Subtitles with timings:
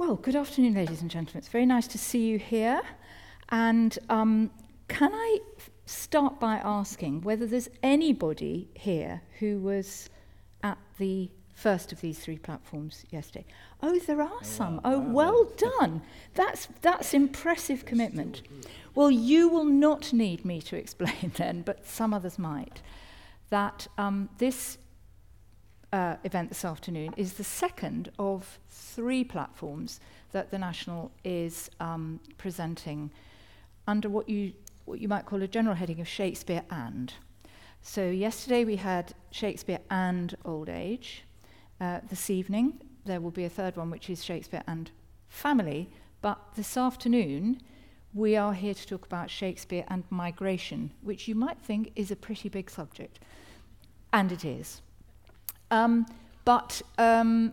[0.00, 1.40] Well, good afternoon, ladies and gentlemen.
[1.40, 2.80] It's very nice to see you here.
[3.50, 4.50] And um,
[4.88, 5.40] can I
[5.84, 10.08] start by asking whether there's anybody here who was
[10.62, 13.44] at the first of these three platforms yesterday?
[13.82, 14.80] Oh, there are some.
[14.86, 16.00] Oh, well done.
[16.32, 18.40] That's, that's impressive commitment.
[18.94, 22.80] Well, you will not need me to explain then, but some others might,
[23.50, 24.78] that um, this
[25.92, 30.00] uh, event this afternoon is the second of three platforms
[30.32, 33.10] that the National is um, presenting
[33.86, 34.52] under what you,
[34.84, 37.12] what you might call a general heading of Shakespeare and.
[37.82, 41.24] So, yesterday we had Shakespeare and old age.
[41.80, 44.90] Uh, this evening there will be a third one, which is Shakespeare and
[45.28, 45.90] family.
[46.20, 47.60] But this afternoon
[48.12, 52.16] we are here to talk about Shakespeare and migration, which you might think is a
[52.16, 53.20] pretty big subject.
[54.12, 54.82] And it is.
[55.70, 56.06] Um,
[56.44, 57.52] but um,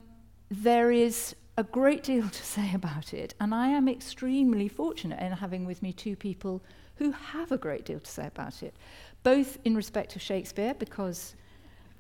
[0.50, 5.32] there is a great deal to say about it, and I am extremely fortunate in
[5.34, 6.62] having with me two people
[6.96, 8.76] who have a great deal to say about it,
[9.24, 11.36] both in respect of Shakespeare, because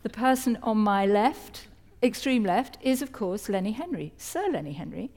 [0.03, 1.67] the person on my left,
[2.01, 5.11] extreme left, is of course Lenny Henry, Sir Lenny Henry,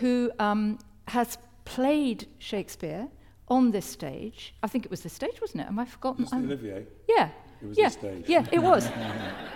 [0.00, 3.08] who um, has played Shakespeare
[3.48, 4.54] on this stage.
[4.62, 5.66] I think it was the stage, wasn't it?
[5.66, 6.26] Am I forgotten?
[6.26, 6.44] Mr.
[6.44, 6.86] Olivier.
[7.08, 7.30] Yeah.
[7.60, 8.24] It was yeah, the stage.
[8.28, 8.88] Yeah, it was.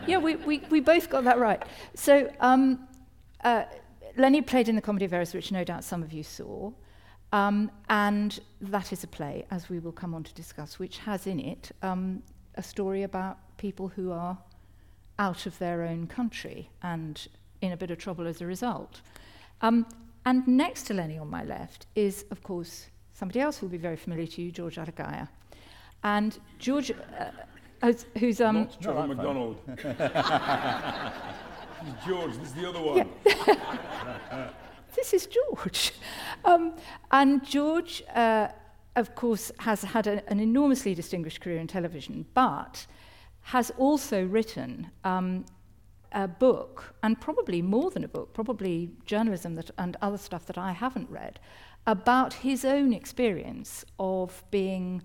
[0.06, 1.62] yeah, we, we, we both got that right.
[1.94, 2.88] So um,
[3.44, 3.64] uh,
[4.16, 6.72] Lenny played in the Comedy of Errors, which no doubt some of you saw.
[7.32, 11.26] Um, and that is a play, as we will come on to discuss, which has
[11.26, 12.22] in it um,
[12.56, 14.36] a story about people who are
[15.18, 17.28] out of their own country and
[17.62, 19.00] in a bit of trouble as a result.
[19.62, 19.86] Um,
[20.26, 23.78] and next to Lenny on my left is, of course, somebody else who will be
[23.78, 25.28] very familiar to you, George Alagiah.
[26.04, 27.30] And George, uh,
[27.82, 29.58] who's, who's um, Not Trevor McDonald.
[32.06, 33.08] George, this is the other one.
[34.94, 35.92] this is George.
[36.44, 36.74] Um,
[37.10, 38.48] and George, uh,
[38.96, 42.86] of course, has had a, an enormously distinguished career in television, but
[43.42, 45.44] has also written um,
[46.12, 50.58] a book, and probably more than a book, probably journalism that, and other stuff that
[50.58, 51.40] I haven't read,
[51.86, 55.02] about his own experience of being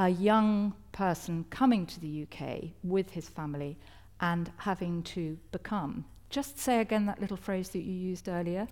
[0.00, 3.76] a young person coming to the UK with his family
[4.20, 6.04] and having to become.
[6.30, 8.66] Just say again that little phrase that you used earlier.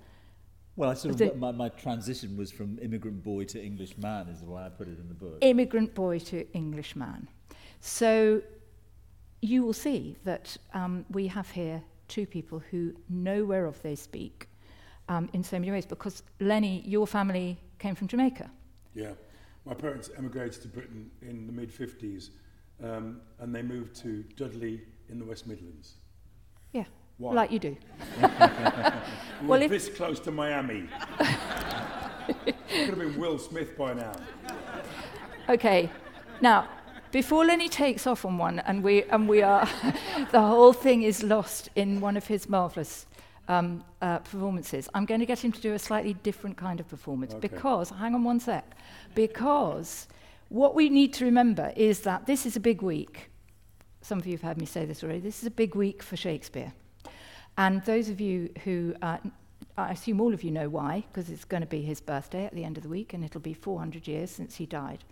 [0.77, 4.29] Well, I sort The- of, my, my transition was from immigrant boy to English man,
[4.29, 5.39] is the way I put it in the book.
[5.43, 7.29] immigrant boy to English man.
[7.81, 8.41] So
[9.43, 14.49] you will see that um, we have here two people who know whereof they speak
[15.11, 15.85] um, in so many ways.
[15.85, 18.51] Because Lenny, your family came from Jamaica.
[18.95, 19.13] Yeah.
[19.69, 22.31] My parents emigrated to Britain in the mid 50s
[22.83, 24.81] um, and they moved to Dudley
[25.11, 25.97] in the West Midlands.
[26.73, 26.85] Yeah,
[27.19, 27.35] Why?
[27.35, 27.77] like you do.
[28.17, 28.23] We
[29.47, 30.89] Well, were if- this close to Miami.
[31.19, 32.55] Could
[32.89, 34.13] have been Will Smith by now.
[35.51, 35.91] Okay,
[36.41, 36.67] now
[37.11, 39.69] before Lenny takes off on one, and we and we are,
[40.33, 43.07] the whole thing is lost in one of his marvelous
[43.49, 44.89] um, uh, performances.
[44.95, 47.49] I'm going to get him to do a slightly different kind of performance Okay.
[47.49, 48.77] because hang on one sec,
[49.15, 50.07] because
[50.49, 53.31] what we need to remember is that this is a big week.
[54.01, 55.21] Some of you have heard me say this already.
[55.21, 56.73] This is a big week for Shakespeare,
[57.57, 59.19] and those of you who uh,
[59.77, 62.55] I assume all of you know why, because it's going to be his birthday at
[62.55, 65.05] the end of the week, and it'll be 400 years since he died.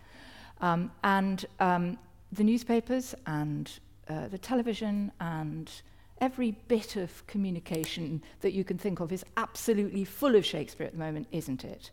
[0.59, 1.97] Um, and um,
[2.31, 3.71] the newspapers and
[4.09, 5.71] uh, the television and
[6.21, 10.93] every bit of communication that you can think of is absolutely full of Shakespeare at
[10.93, 11.91] the moment, isn't it?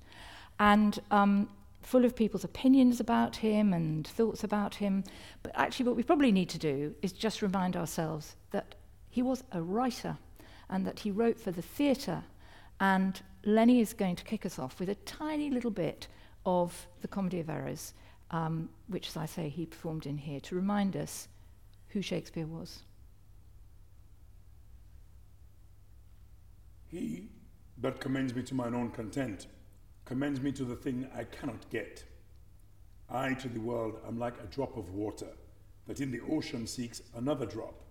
[0.58, 1.48] And um,
[1.82, 5.04] full of people's opinions about him and thoughts about him.
[5.42, 8.74] But actually, what we probably need to do is just remind ourselves that
[9.10, 10.16] he was a writer
[10.68, 12.22] and that he wrote for the theatre.
[12.80, 16.08] And Lenny is going to kick us off with a tiny little bit
[16.46, 17.94] of the Comedy of Errors,
[18.30, 21.28] um, which, as I say, he performed in here to remind us
[21.88, 22.82] who Shakespeare was.
[26.94, 27.26] He
[27.78, 29.48] that commends me to mine own content
[30.04, 32.04] commends me to the thing I cannot get.
[33.10, 35.26] I to the world am like a drop of water
[35.88, 37.82] that in the ocean seeks another drop,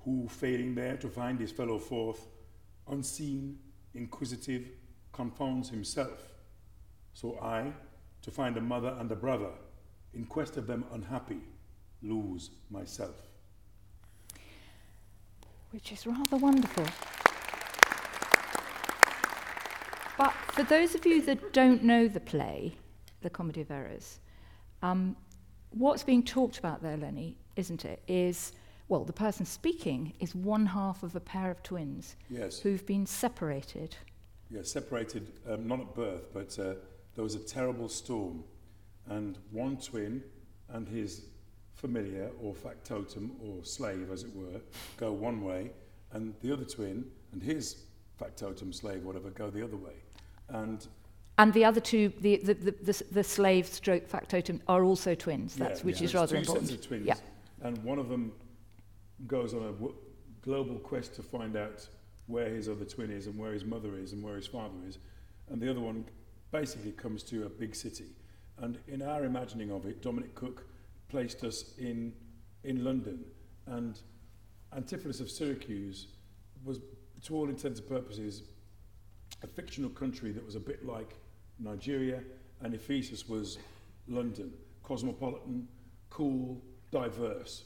[0.00, 2.26] who, failing there to find his fellow forth,
[2.88, 3.60] unseen,
[3.94, 4.70] inquisitive,
[5.12, 6.20] confounds himself.
[7.12, 7.72] So I,
[8.22, 9.52] to find a mother and a brother,
[10.14, 11.42] in quest of them unhappy,
[12.02, 13.28] lose myself.
[15.70, 16.86] which is rather wonderful.
[20.18, 22.74] But for those of you that don't know the play,
[23.22, 24.18] The Comedy of Errors,
[24.82, 25.16] um,
[25.70, 28.52] what's being talked about there, Lenny, isn't it, is,
[28.88, 32.58] well, the person speaking is one half of a pair of twins Yes.
[32.58, 33.96] who've been separated
[34.50, 36.74] yeah, separated, um, not at birth, but uh,
[37.14, 38.42] there was a terrible storm,
[39.08, 40.22] and one twin
[40.70, 41.26] and his
[41.74, 44.60] familiar or factotum or slave, as it were,
[44.96, 45.70] go one way,
[46.12, 47.84] and the other twin and his
[48.18, 49.92] factotum slave, whatever, go the other way.
[50.48, 50.86] And
[51.38, 55.54] And the other two, the, the, the, the, the slave stroke factotum, are also twins,
[55.56, 56.68] that's, yeah, which yeah, is there's rather two important.
[56.68, 57.14] Sets of twins, Yeah.
[57.62, 58.32] and one of them
[59.26, 59.94] goes on a w-
[60.42, 61.86] global quest to find out
[62.26, 64.98] where his other twin is and where his mother is and where his father is,
[65.48, 66.04] and the other one
[66.50, 68.06] basically comes to a big city.
[68.58, 70.64] And in our imagining of it, Dominic Cooke
[71.08, 72.12] placed us in
[72.64, 73.24] in London,
[73.66, 74.00] and
[74.76, 76.08] Antipholus of Syracuse
[76.64, 76.80] was,
[77.22, 78.42] to all intents and purposes,
[79.42, 81.14] a fictional country that was a bit like
[81.58, 82.22] Nigeria,
[82.60, 83.58] and Ephesus was
[84.06, 84.52] London,
[84.82, 85.68] cosmopolitan,
[86.10, 87.64] cool, diverse.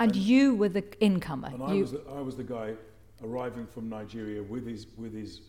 [0.00, 1.48] And you were the incomer.
[1.48, 2.74] And I you, was, the, I was the guy
[3.22, 5.40] arriving from Nigeria with his, with his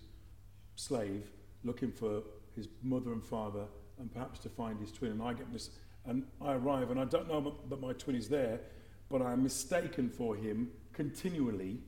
[0.75, 1.30] slave,
[1.63, 2.24] looking for
[2.56, 3.66] his mother and father,
[4.00, 5.12] and perhaps to find his twin.
[5.12, 5.72] And I get this,
[6.06, 8.60] and I arrive, and I don't know that my twin is there,
[9.10, 11.80] but I'm mistaken for him continually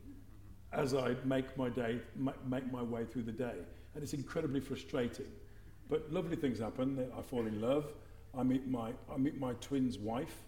[0.73, 3.56] as I make my day, make my way through the day,
[3.94, 5.25] and it's incredibly frustrating.
[5.89, 7.06] But lovely things happen.
[7.18, 7.85] I fall in love.
[8.38, 10.44] I meet my, I meet my twin's wife.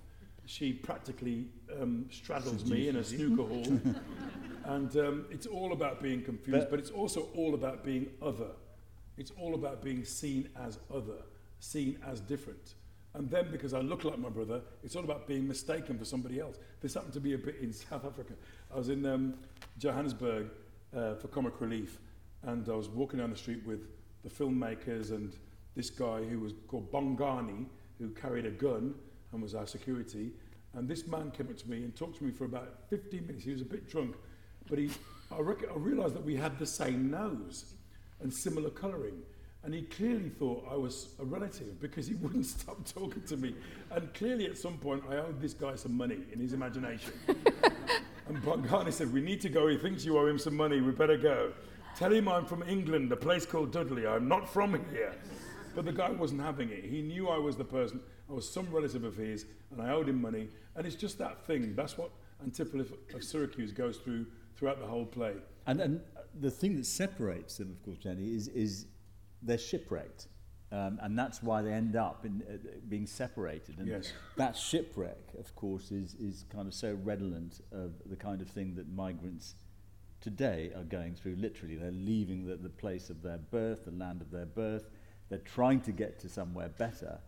[0.45, 1.47] She practically
[1.81, 3.79] um, straddles me in a snooker hall.
[4.65, 8.51] and um, it's all about being confused, But- but it's also all about being other.
[9.17, 11.21] It's all about being seen as other,
[11.59, 12.75] seen as different.
[13.13, 16.39] And then because I look like my brother, it's all about being mistaken for somebody
[16.39, 16.57] else.
[16.81, 18.33] This happened to be a bit in South Africa.
[18.73, 19.35] I was in um,
[19.77, 20.47] Johannesburg
[20.95, 21.99] uh, for comic relief,
[22.41, 23.81] and I was walking down the street with
[24.23, 25.35] the filmmakers and
[25.75, 27.67] this guy who was called Bongani,
[27.99, 28.95] who carried a gun
[29.31, 30.31] and was our security.
[30.73, 33.45] And this man came up to me and talked to me for about 15 minutes.
[33.45, 34.15] He was a bit drunk,
[34.67, 34.89] but he,
[35.31, 37.75] I, rec- I realised that we had the same nose
[38.21, 39.21] and similar colouring.
[39.63, 43.53] And he clearly thought I was a relative because he wouldn't stop talking to me.
[43.91, 47.13] And clearly, at some point, I owed this guy some money in his imagination.
[48.27, 49.67] and Bongani said, We need to go.
[49.67, 50.81] He thinks you owe him some money.
[50.81, 51.53] We better go.
[51.95, 54.07] Tell him I'm from England, a place called Dudley.
[54.07, 55.13] I'm not from here.
[55.75, 56.83] But the guy wasn't having it.
[56.83, 57.99] He knew I was the person.
[58.29, 60.49] I was some relative of his, and I owed him money.
[60.75, 61.75] And it's just that thing.
[61.75, 62.11] That's what
[62.45, 65.33] Antipholus of Syracuse goes through throughout the whole play.
[65.67, 66.01] And, and
[66.39, 68.85] the thing that separates them, of course, Jenny, is, is
[69.41, 70.27] they're shipwrecked.
[70.73, 72.57] Um, and that's why they end up in, uh,
[72.89, 73.77] being separated.
[73.77, 74.11] And Yes.
[74.37, 78.73] that shipwreck, of course, is, is kind of so redolent of the kind of thing
[78.75, 79.53] that migrants
[80.19, 81.35] today are going through.
[81.35, 84.89] Literally, they're leaving the, the place of their birth, the land of their birth.
[85.29, 87.19] They're trying to get to somewhere better,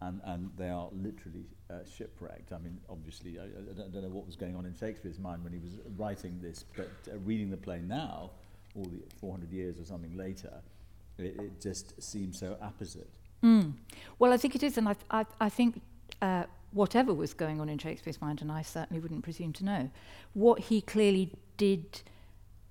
[0.00, 2.52] and, and they are literally uh, shipwrecked.
[2.52, 5.18] I mean, obviously, I, I don't- I don't know what was going on in Shakespeare's
[5.18, 8.30] mind when he was writing this, but uh, reading the play now,
[8.76, 10.52] all the 400 years or something later,
[11.18, 13.08] it, it just seems so opposite.
[13.42, 13.74] Mm.
[14.18, 15.80] Well, I think it is, and I, I, I think
[16.22, 19.90] uh, whatever was going on in Shakespeare's mind, and I certainly wouldn't presume to know,
[20.34, 22.02] what he clearly did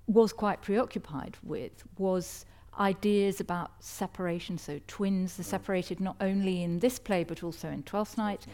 [0.06, 2.46] was quite preoccupied with was
[2.78, 4.58] ideas about separation.
[4.58, 8.46] So twins are separated not only in this play but also in Twelfth Night,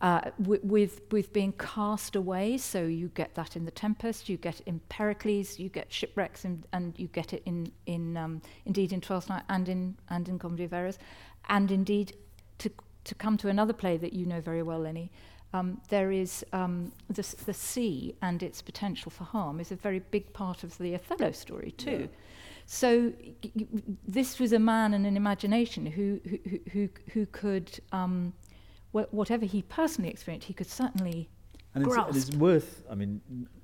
[0.00, 2.58] uh, wi- with with being cast away.
[2.58, 6.66] So you get that in the Tempest, you get in Pericles, you get shipwrecks, and,
[6.72, 10.38] and you get it in in um, indeed in Twelfth Night and in and in
[10.38, 10.98] Comedy of Errors,
[11.48, 12.16] and indeed
[12.58, 12.70] to
[13.04, 15.10] to come to another play that you know very well, Lenny.
[15.52, 20.00] Um, there is um, the, the sea and its potential for harm is a very
[20.00, 22.08] big part of the Othello story too.
[22.10, 22.18] Yeah.
[22.66, 23.12] So
[24.06, 28.32] this was a man and an imagination who who who, who, who could um,
[28.94, 31.28] wh- whatever he personally experienced, he could certainly
[31.74, 33.20] And it's, and it's worth, I mean,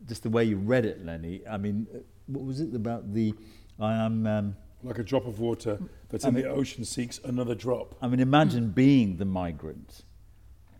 [0.08, 1.42] just the way you read it, Lenny.
[1.48, 3.34] I mean, uh, what was it about the,
[3.78, 7.20] I am, um, Like a drop of water that's I in mean- the ocean seeks
[7.24, 7.94] another drop.
[8.02, 10.02] I mean, imagine being the migrant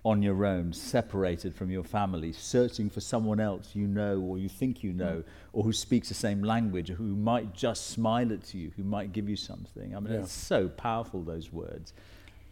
[0.02, 4.48] on your own, separated from your family, searching for someone else you know or you
[4.48, 8.54] think you know, or who speaks the same language, or who might just smile at
[8.54, 9.94] you, who might give you something.
[9.94, 10.20] I mean, Yeah.
[10.20, 11.92] it's so powerful, those words.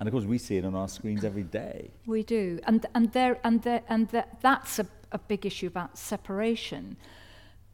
[0.01, 1.91] And of course, we see it on our screens every day.
[2.07, 5.99] We do, and and there and there and that that's a, a big issue about
[5.99, 6.97] separation.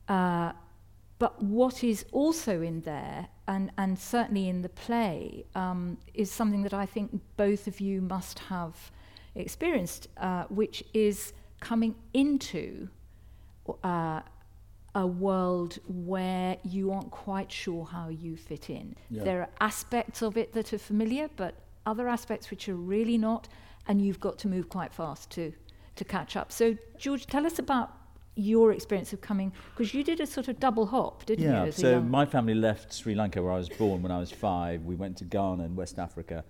[0.09, 0.52] Uh,
[1.19, 6.62] but what is also in there, and and certainly in the play, um, is something
[6.62, 8.90] that I think both of you must have
[9.35, 12.88] experienced, uh, which is coming into.
[13.83, 14.21] Uh,
[14.97, 18.95] a world where you aren't quite sure how you fit in.
[19.11, 19.25] Yeah.
[19.25, 23.49] There are aspects of it that are familiar, but other aspects which are really not,
[23.87, 25.53] and you've got to move quite fast to
[25.97, 26.50] to catch up.
[26.50, 27.93] So, George, tell us about
[28.37, 31.73] your experience of coming because you did a sort of double hop, didn't yeah, you?
[31.73, 32.11] so young...
[32.11, 34.83] my family left Sri Lanka where I was born when I was five.
[34.83, 36.45] We went to Ghana and West Africa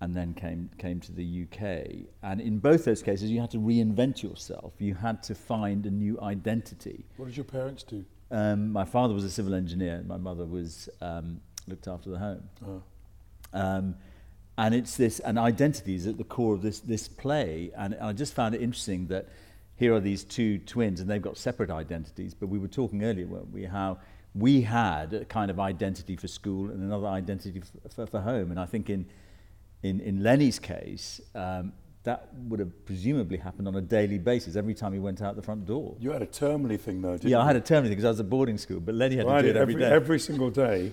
[0.00, 2.08] and then came came to the UK.
[2.22, 4.72] And in both those cases, you had to reinvent yourself.
[4.78, 7.04] You had to find a new identity.
[7.16, 8.04] What did your parents do?
[8.30, 10.02] Um, my father was a civil engineer.
[10.06, 12.42] My mother was um, looked after the home.
[12.66, 12.82] Oh.
[13.52, 13.94] Um,
[14.60, 17.70] and it's this, and identity is at the core of this this play.
[17.74, 19.26] And I just found it interesting that
[19.76, 22.34] here are these two twins, and they've got separate identities.
[22.34, 23.98] But we were talking earlier, weren't we, how
[24.34, 28.50] we had a kind of identity for school and another identity for, for, for home.
[28.50, 29.06] And I think in
[29.82, 34.74] in, in Lenny's case, um, that would have presumably happened on a daily basis every
[34.74, 35.96] time he went out the front door.
[35.98, 37.40] You had a termly thing though, didn't yeah, you?
[37.40, 39.24] Yeah, I had a termly thing because I was at boarding school, but Lenny had
[39.24, 39.90] well, to do it every, every day.
[39.90, 40.92] Every single day,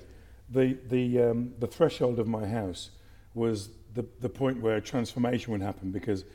[0.50, 2.92] the, the, um, the threshold of my house
[3.38, 6.26] was the, the point where transformation would happen because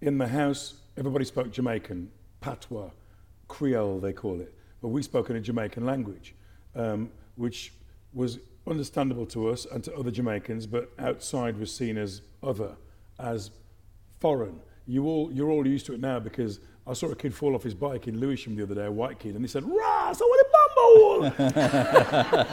[0.00, 2.10] in the house, everybody spoke Jamaican,
[2.40, 2.90] patois,
[3.48, 6.34] Creole they call it, but we spoke in a Jamaican language,
[6.76, 7.72] um, which
[8.12, 12.76] was understandable to us and to other Jamaicans, but outside was seen as other,
[13.18, 13.50] as
[14.20, 14.60] foreign.
[14.86, 17.62] You all, you're all used to it now because I saw a kid fall off
[17.62, 20.26] his bike in Lewisham the other day, a white kid, and he said, Rah, so
[20.26, 22.44] what a bumble!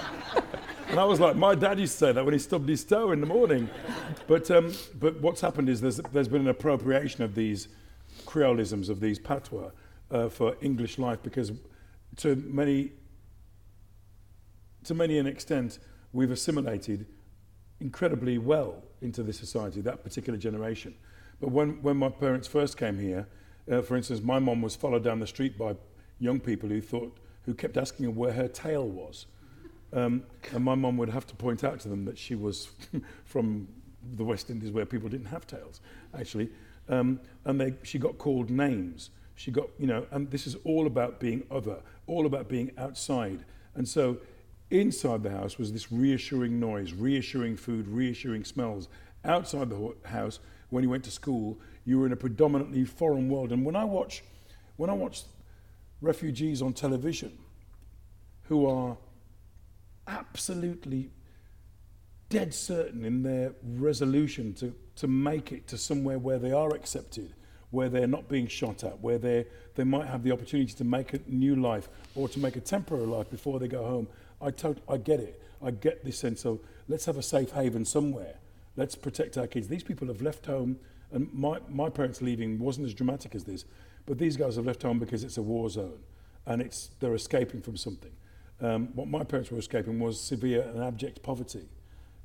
[0.91, 3.11] and I was like, my dad used to say that when he stubbed his toe
[3.11, 3.69] in the morning.
[4.27, 7.69] But, um, but what's happened is there's, there's been an appropriation of these
[8.25, 9.71] creolisms, of these patois,
[10.11, 11.53] uh, for English life because
[12.17, 12.91] to many,
[14.83, 15.79] to many an extent,
[16.11, 17.05] we've assimilated
[17.79, 20.93] incredibly well into this society, that particular generation.
[21.39, 23.27] But when, when my parents first came here,
[23.71, 25.77] uh, for instance, my mom was followed down the street by
[26.19, 29.27] young people who thought, who kept asking her where her tail was.
[29.93, 32.69] Um, and my mom would have to point out to them that she was
[33.25, 33.67] from
[34.15, 35.81] the West Indies where people didn't have tails,
[36.17, 36.49] actually.
[36.89, 39.09] Um, and they, she got called names.
[39.35, 43.43] She got, you know, and this is all about being other, all about being outside.
[43.75, 44.17] And so
[44.71, 48.87] Inside the house was this reassuring noise, reassuring food, reassuring smells.
[49.25, 53.51] Outside the house, when you went to school, you were in a predominantly foreign world.
[53.51, 54.23] And when I watch,
[54.77, 55.23] when I watch
[55.99, 57.37] refugees on television
[58.43, 58.95] who are
[60.07, 61.09] absolutely
[62.29, 67.33] dead certain in their resolution to, to make it to somewhere where they are accepted,
[67.71, 71.13] where they're not being shot at, where they they might have the opportunity to make
[71.13, 74.07] a new life or to make a temporary life before they go home.
[74.41, 75.41] I, tot- I get it.
[75.63, 78.35] I get this sense of let's have a safe haven somewhere.
[78.75, 79.67] Let's protect our kids.
[79.67, 80.79] These people have left home,
[81.11, 83.65] and my, my parents leaving wasn't as dramatic as this,
[84.05, 85.99] but these guys have left home because it's a war zone
[86.45, 88.11] and it's, they're escaping from something.
[88.61, 91.67] Um, what my parents were escaping was severe and abject poverty.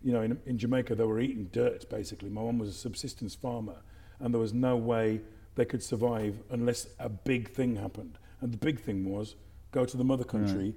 [0.02, 2.28] You know, in, in Jamaica, they were eating dirt, basically.
[2.28, 3.76] My mum was a subsistence farmer,
[4.20, 5.20] and there was no way
[5.54, 8.18] they could survive unless a big thing happened.
[8.42, 9.34] And the big thing was
[9.72, 10.74] go to the mother country right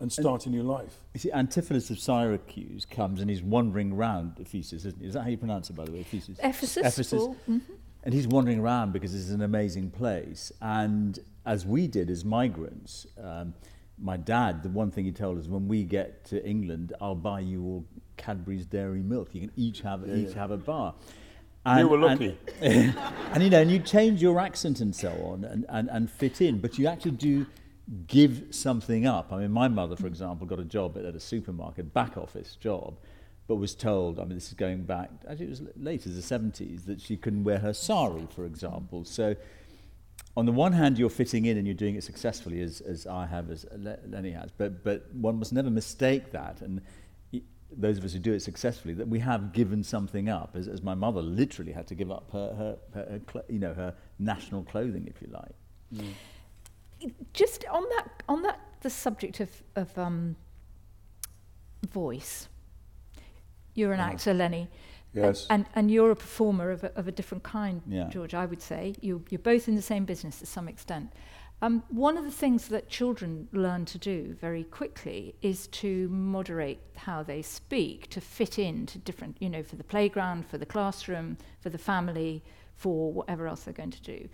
[0.00, 0.96] and start and, a new life.
[1.14, 5.06] You see, Antipholus of Syracuse comes and he's wandering around Ephesus, isn't he?
[5.06, 6.00] Is that how you pronounce it, by the way?
[6.00, 6.38] Ephesus.
[6.42, 6.76] Ephesus.
[6.78, 7.22] Ephesus.
[7.22, 7.58] Mm-hmm.
[8.02, 10.50] And he's wandering around because it's an amazing place.
[10.62, 13.52] And as we did as migrants, um,
[14.00, 17.40] my dad, the one thing he told us, when we get to England, I'll buy
[17.40, 17.84] you all
[18.16, 19.34] Cadbury's Dairy Milk.
[19.34, 20.34] You can each have yeah, each yeah.
[20.34, 20.94] have a bar.
[21.66, 22.38] And, you were lucky.
[22.60, 22.96] And,
[23.32, 26.40] and, you know, and you change your accent and so on and, and, and fit
[26.40, 27.46] in, but you actually do
[28.06, 29.32] give something up.
[29.32, 32.96] I mean, my mother, for example, got a job at a supermarket, back office job,
[33.46, 36.38] but was told, I mean, this is going back, actually it was late as the
[36.38, 39.04] 70s, that she couldn't wear her sari, for example.
[39.04, 39.34] So
[40.36, 43.26] on the one hand, you're fitting in and you're doing it successfully, as, as I
[43.26, 43.66] have, as
[44.06, 46.60] Lenny has, but, but one must never mistake that.
[46.60, 46.80] And
[47.72, 50.82] those of us who do it successfully, that we have given something up, as, as
[50.82, 54.64] my mother literally had to give up her, her, her, her you know, her national
[54.64, 55.54] clothing, if you like.
[55.94, 56.14] Mm
[57.32, 60.36] just on that on that the subject of of um,
[61.88, 62.48] voice.
[63.74, 64.68] You're an uh, actor, Lenny.
[65.12, 65.46] Yes.
[65.50, 68.08] And, and you're a performer of a, of a different kind, yeah.
[68.08, 68.94] George, I would say.
[69.00, 71.12] You, you're both in the same business to some extent.
[71.62, 76.80] Um, one of the things that children learn to do very quickly is to moderate
[76.96, 80.64] how they speak, to fit in to different, you know, for the playground, for the
[80.64, 82.42] classroom, for the family,
[82.76, 84.28] for whatever else they're going to do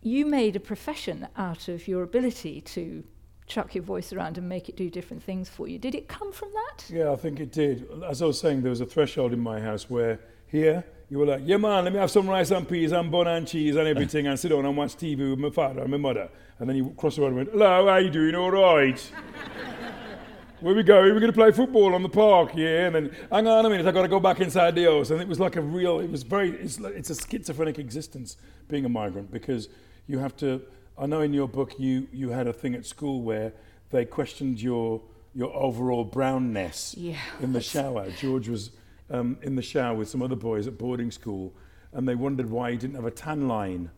[0.00, 3.04] you made a profession out of your ability to
[3.48, 5.78] chuck your voice around and make it do different things for you.
[5.78, 6.84] Did it come from that?
[6.88, 7.88] Yeah, I think it did.
[8.06, 11.26] As I was saying, there was a threshold in my house where here you were
[11.26, 13.88] like, yeah, man, let me have some rice and peas and bun and cheese and
[13.88, 16.28] everything and sit down and watch TV with my father and my mother.
[16.58, 18.34] And then you cross the road and went, hello, how are you doing?
[18.34, 19.12] All right.
[20.60, 21.00] Where we go?
[21.02, 22.86] We're going to play football on the park, yeah.
[22.86, 25.10] And then, hang on a minute, I've got to go back inside the house.
[25.10, 28.36] And it was like a real, it was very, it's, like, it's a schizophrenic existence
[28.66, 29.68] being a migrant because
[30.08, 30.60] you have to
[30.98, 33.52] I know in your book you, you had a thing at school where
[33.90, 35.00] they questioned your
[35.34, 37.16] your overall brownness Yeah.
[37.40, 38.10] in the shower.
[38.18, 38.70] George was
[39.10, 41.54] um, in the shower with some other boys at boarding school,
[41.92, 43.90] and they wondered why he didn't have a tan line.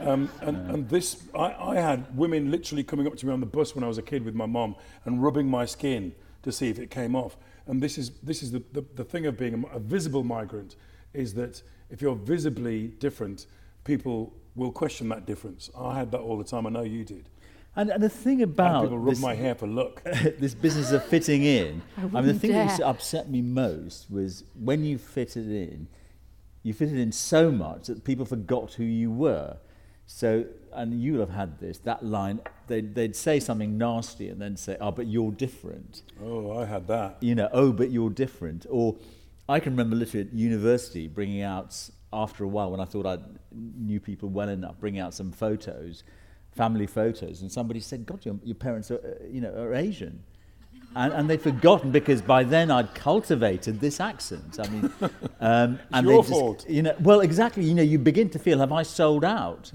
[0.00, 3.46] Um, and, and this, I, I had women literally coming up to me on the
[3.46, 4.74] bus when I was a kid with my mom
[5.04, 7.36] and rubbing my skin to see if it came off.
[7.66, 10.74] And this is, this is the, the, the thing of being a, a visible migrant,
[11.12, 13.46] is that if you're visibly different,
[13.84, 15.70] people will question that difference.
[15.78, 16.66] I had that all the time.
[16.66, 17.28] I know you did.
[17.76, 20.02] And, and the thing I had about people rub this, my hair for look.
[20.04, 23.30] this business of fitting in, I I, mean, the wouldn't thing that used to upset
[23.30, 25.86] me most was when you fitted in,
[26.62, 29.56] you fitted in so much that people forgot who you were.
[30.06, 34.56] So, and you'll have had this, that line, they'd, they'd say something nasty and then
[34.56, 36.02] say, oh, but you're different.
[36.20, 37.18] Oh, I had that.
[37.20, 38.66] you know, oh, but you're different.
[38.68, 38.96] Or
[39.48, 43.18] I can remember literally at university bringing out, after a while, when I thought I
[43.52, 46.02] knew people well enough, bring out some photos,
[46.52, 50.22] family photos, and somebody said, God, your, your parents are, uh, you know, are Asian.
[50.96, 54.58] And, and they'd forgotten because by then I'd cultivated this accent.
[54.58, 54.92] I mean,
[55.40, 56.68] um, and your they fault.
[56.68, 57.64] You know, well, exactly.
[57.64, 59.70] You know, you begin to feel, have I sold out?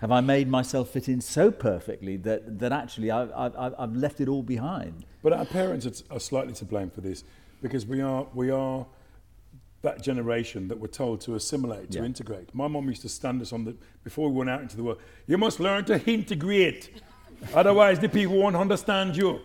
[0.00, 4.20] Have I made myself fit in so perfectly that, that actually I've, I've, I've left
[4.20, 5.06] it all behind?
[5.22, 7.22] But our parents are, are slightly to blame for this
[7.62, 8.84] because we are we are
[9.82, 12.04] that generation that were told to assimilate, to Yeah.
[12.04, 12.54] integrate.
[12.54, 14.98] My mom used to stand us on the before we went out into the world.
[15.26, 16.90] You must learn to integrate,
[17.54, 19.40] otherwise the people won't understand you.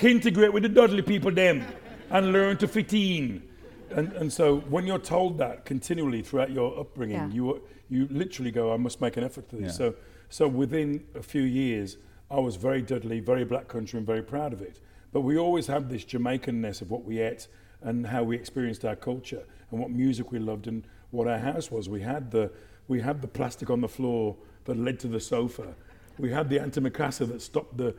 [0.00, 1.62] Integrate with the Dudley people, them,
[2.10, 3.42] and learn to fit in.
[3.90, 7.28] And, and so when you're told that continually throughout your upbringing, Yeah.
[7.30, 9.72] you you literally go, I must make an effort for this.
[9.78, 9.90] Yeah.
[9.90, 9.94] So
[10.30, 11.98] so within a few years,
[12.30, 14.80] I was very Dudley, very black country, and very proud of it.
[15.12, 17.48] But we always had this Jamaicanness of what we ate
[17.82, 21.70] and how we experienced our culture and what music we loved and what our house
[21.70, 21.88] was.
[21.88, 22.50] We had the
[22.88, 25.74] we had the plastic on the floor that led to the sofa.
[26.18, 27.94] We had the antimacassar that stopped the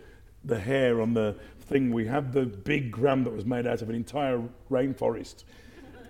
[0.46, 1.92] the hair on the thing.
[1.92, 5.44] We had the big gram that was made out of an entire rainforest.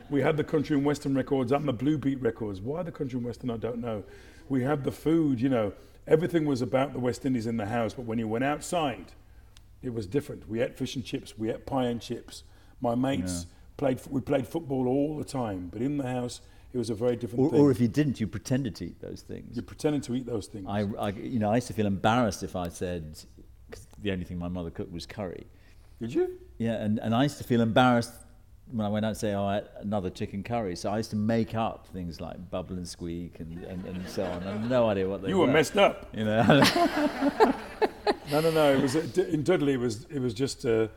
[0.09, 2.59] We had the country and western records and the blue beat records.
[2.59, 4.03] Why the country and western, I don't know.
[4.49, 5.73] We had the food, you know.
[6.07, 9.13] Everything was about the West Indies in the house, but when you went outside,
[9.81, 10.49] it was different.
[10.49, 12.43] We ate fish and chips, we ate pie and chips.
[12.81, 13.45] My mates
[13.77, 16.41] played, we played football all the time, but in the house,
[16.73, 17.59] it was a very different Or, thing.
[17.59, 19.55] or if you didn't, you pretended to eat those things.
[19.55, 20.65] You pretended to eat those things.
[20.67, 23.19] I, I, you know, I used to feel embarrassed if I said,
[23.71, 25.45] cause the only thing my mother cooked was curry.
[25.99, 26.39] Did you?
[26.57, 28.13] Yeah, and, and I used to feel embarrassed
[28.71, 30.75] when I went out and say, oh, I had another chicken curry.
[30.75, 34.23] So I used to make up things like bubble and squeak and, and, and so
[34.23, 34.41] on.
[34.47, 35.45] I had no idea what they You were.
[35.45, 36.07] were messed up.
[36.15, 36.41] You know,
[38.31, 38.73] No, no, no.
[38.73, 39.73] It was in Dudley.
[39.73, 40.87] It was it was just uh,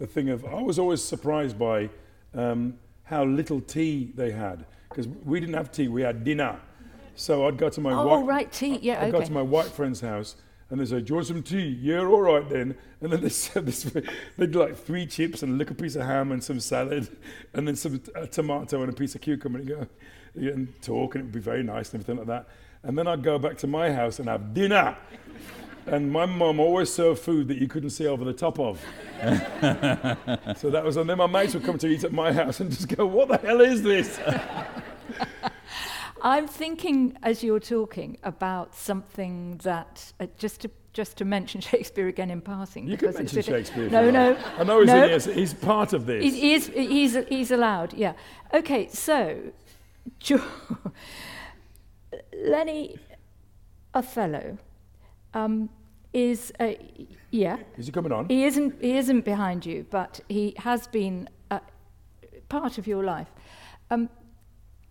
[0.00, 0.44] a, a thing of.
[0.44, 1.88] I was always surprised by
[2.34, 5.88] um, how little tea they had because we didn't have tea.
[5.88, 6.58] We had dinner.
[7.14, 8.26] So I'd go to my Oh, white.
[8.26, 8.78] right, tea.
[8.80, 10.36] Yeah, I'd go to my white friend's house
[10.70, 12.74] and they say, "Do you want some tea?" Yeah, all right then.
[13.02, 13.82] And then they said this.
[14.38, 17.08] They'd like three chips and a little piece of ham and some salad,
[17.52, 19.58] and then some tomato and a piece of cucumber.
[19.58, 19.86] And go
[20.34, 22.48] and talk, and it would be very nice and everything like that.
[22.84, 24.96] And then I'd go back to my house and have dinner.
[25.86, 28.80] And my mum always served food that you couldn't see over the top of.
[30.58, 32.70] so that was, and then my mates would come to eat at my house and
[32.70, 34.20] just go, "What the hell is this?"
[36.22, 42.08] I'm thinking as you're talking about something that uh, just to just to mention Shakespeare
[42.08, 42.86] again in passing.
[42.86, 43.90] You can because it's mention Shakespeare.
[43.90, 44.36] No, no.
[44.58, 45.32] I know he's, no.
[45.32, 46.22] he's part of this.
[46.22, 48.12] He, he is, he's, he's allowed, yeah.
[48.52, 49.52] Okay, so,
[52.34, 52.98] Lenny
[53.94, 54.58] Othello
[55.34, 55.68] um,
[56.12, 56.78] is, a,
[57.30, 58.28] yeah, Is he coming on?
[58.28, 61.60] he isn't, he isn't behind you, but he has been uh,
[62.48, 63.28] part of your life.
[63.90, 64.08] Um,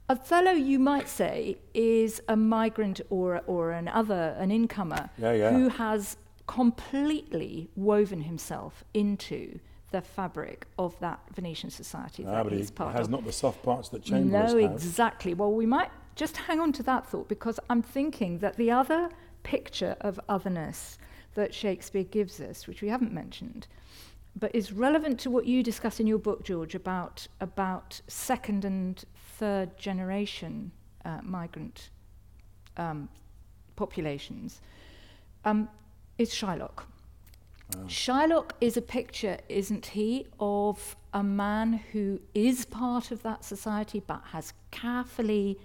[0.10, 5.52] Othello, you might say, is a migrant or, or an other, an incomer, Yeah, yeah.
[5.52, 9.60] who has completely woven himself into
[9.92, 13.12] the fabric of that Venetian society Ah, that he he's part has of.
[13.12, 14.84] not the soft parts that Chambers No, has.
[14.84, 15.34] exactly.
[15.34, 19.10] Well, we might just hang on to that thought because I'm thinking that the other
[19.44, 20.98] picture of otherness
[21.36, 23.68] that Shakespeare gives us, which we haven't mentioned,
[24.38, 29.04] but is relevant to what you discuss in your book, George, about about second and
[29.38, 30.72] third generation
[31.06, 31.90] uh, migrant
[32.78, 33.10] um,
[33.76, 34.62] populations,
[35.46, 35.70] um,
[36.18, 36.84] is Shylock.
[37.88, 44.02] Shylock is a picture, isn't he, of a man who is part of that society
[44.06, 45.58] but has carefully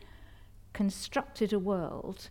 [0.73, 2.31] constructed a world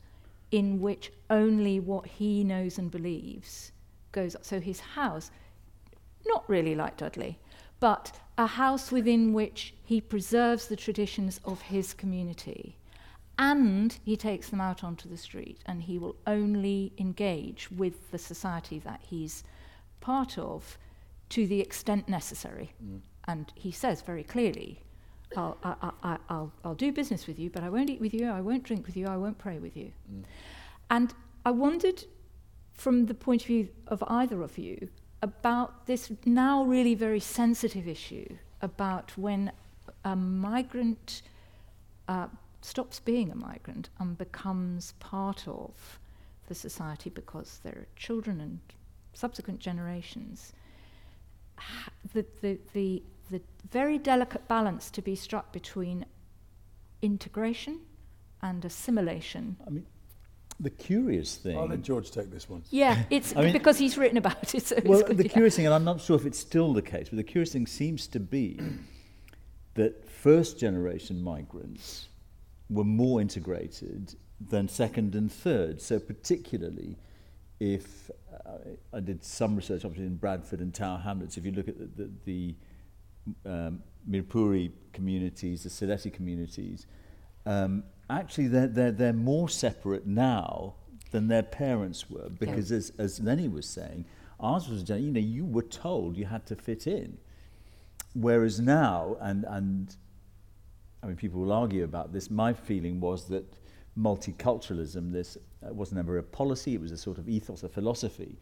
[0.55, 3.71] in which only what he knows and believes
[4.11, 4.35] goes.
[4.35, 4.45] Up.
[4.45, 5.29] So his house,
[6.25, 7.37] not really like Dudley,
[7.79, 12.77] but a house within which he preserves the traditions of his community
[13.37, 18.17] and he takes them out onto the street and he will only engage with the
[18.17, 19.43] society that he's
[19.99, 20.77] part of
[21.29, 22.71] to the extent necessary.
[22.83, 23.01] Mm.
[23.27, 24.81] And he says very clearly,
[25.37, 28.29] I'll, I, I, I'll, I'll do business with you, but I won't eat with you,
[28.29, 29.91] I won't drink with you, I won't pray with you.
[30.11, 30.23] Mm.
[30.89, 31.13] And
[31.45, 32.03] I wondered,
[32.73, 34.89] from the point of view of either of you,
[35.21, 38.27] about this now really very sensitive issue
[38.61, 39.51] about when
[40.03, 41.21] a migrant
[42.07, 42.27] uh,
[42.61, 45.99] stops being a migrant and becomes part of
[46.47, 48.59] the society because there are children and
[49.13, 50.53] subsequent generations.
[52.13, 56.05] The, the, the, the very delicate balance to be struck between
[57.01, 57.79] integration
[58.41, 59.57] and assimilation.
[59.65, 59.85] I mean,
[60.59, 61.57] the curious thing.
[61.57, 62.63] I'll let George take this one.
[62.69, 64.63] Yeah, it's I mean, because he's written about it.
[64.63, 65.31] So well, the yeah.
[65.31, 67.67] curious thing, and I'm not sure if it's still the case, but the curious thing
[67.67, 68.59] seems to be
[69.73, 72.07] that first generation migrants
[72.69, 75.81] were more integrated than second and third.
[75.81, 76.97] So particularly
[77.59, 78.57] if uh,
[78.93, 82.03] I did some research obviously in Bradford and Tower Hamlets, if you look at the,
[82.03, 82.55] the, the
[83.45, 86.85] um, Mirpuri communities, the Sylheti communities,
[87.45, 90.75] um, actually they're, they're, they're more separate now
[91.11, 92.77] than their parents were because yeah.
[92.77, 94.05] as, as Lenny was saying,
[94.39, 97.17] ours was, you know, you were told you had to fit in.
[98.13, 99.95] Whereas now, and, and
[101.03, 102.29] I mean, people will argue about this.
[102.29, 103.45] My feeling was that
[103.97, 108.37] multiculturalism, this uh, was never a policy, it was a sort of ethos, a philosophy,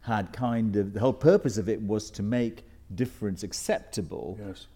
[0.00, 4.66] had kind of, the whole purpose of it was to make difference acceptable, yes.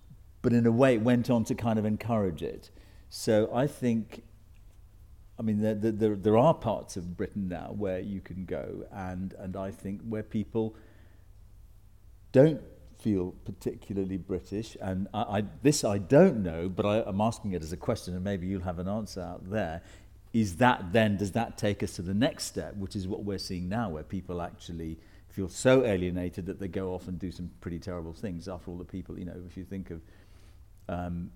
[0.42, 2.70] but in a way it went on to kind of encourage it.
[3.10, 4.22] So I think,
[5.38, 9.34] I mean, there, there, there are parts of Britain now where you can go, and,
[9.38, 10.76] and I think where people
[12.32, 12.60] don't
[12.98, 17.62] feel particularly British, and I, I, this I don't know, but I, I'm asking it
[17.62, 19.82] as a question, and maybe you'll have an answer out there.
[20.32, 23.38] Is that then, does that take us to the next step, which is what we're
[23.38, 24.98] seeing now, where people actually
[25.34, 28.48] feel so alienated that they go off and do some pretty terrible things?
[28.48, 30.00] After all, the people, you know, if you think of
[30.88, 31.30] um,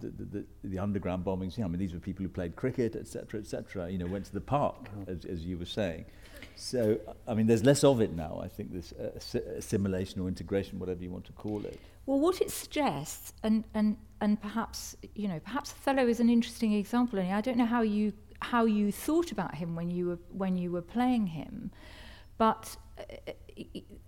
[0.00, 2.96] the, the, the underground bombings, you know, I mean, these were people who played cricket,
[2.96, 5.12] etc., etc., you know, went to the park, uh-huh.
[5.12, 6.06] as, as you were saying.
[6.56, 10.78] So, I mean, there's less of it now, I think, this uh, assimilation or integration,
[10.78, 11.78] whatever you want to call it.
[12.06, 16.72] Well, what it suggests, and, and, and perhaps, you know, perhaps Othello is an interesting
[16.72, 20.18] example, and I don't know how you, how you thought about him when you were,
[20.32, 21.70] when you were playing him,
[22.38, 22.76] but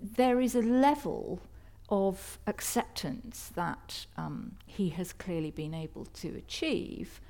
[0.01, 1.41] there is a level
[1.89, 7.21] of acceptance that um, he has clearly been able to achieve.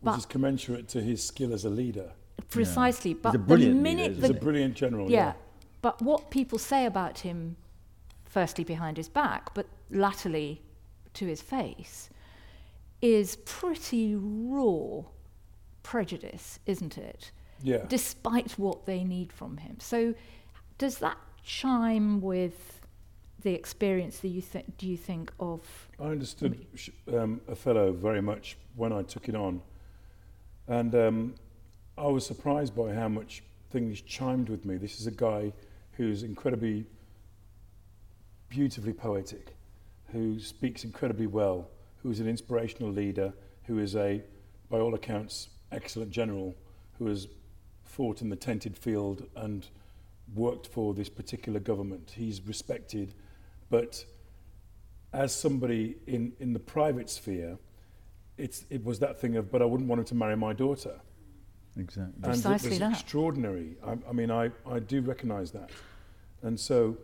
[0.00, 2.12] Which is commensurate to his skill as a leader.
[2.50, 3.16] Precisely, yeah.
[3.22, 5.10] but the minute leader, he's a brilliant general.
[5.10, 5.32] Yeah, yeah,
[5.82, 7.56] but what people say about him,
[8.24, 10.62] firstly behind his back, but latterly
[11.14, 12.08] to his face,
[13.02, 15.02] is pretty raw
[15.82, 17.30] prejudice, isn't it?
[17.62, 17.84] Yeah.
[17.88, 19.76] Despite what they need from him.
[19.80, 20.14] So,
[20.78, 22.80] does that chime with
[23.42, 25.60] the experience that you th- do you think of?
[26.00, 26.66] I understood
[27.12, 29.62] um, Othello very much when I took it on,
[30.68, 31.34] and um,
[31.96, 34.76] I was surprised by how much things chimed with me.
[34.76, 35.52] This is a guy
[35.92, 36.86] who's incredibly
[38.48, 39.54] beautifully poetic,
[40.12, 41.68] who speaks incredibly well,
[42.02, 43.32] who is an inspirational leader,
[43.64, 44.22] who is a,
[44.70, 46.54] by all accounts, excellent general,
[46.98, 47.28] who has
[47.84, 49.68] fought in the tented field and
[50.34, 52.12] worked for this particular government.
[52.16, 53.14] He's respected,
[53.70, 54.04] but
[55.12, 57.58] as somebody in, in the private sphere,
[58.36, 61.00] it's, it was that thing of, but I wouldn't want him to marry my daughter.
[61.78, 62.14] Exactly.
[62.14, 62.92] And Precisely it was that.
[62.92, 63.76] extraordinary.
[63.84, 65.70] I, I mean, I, I do recognise that.
[66.42, 66.96] And so,